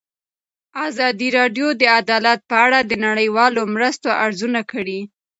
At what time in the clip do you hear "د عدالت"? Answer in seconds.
1.81-2.39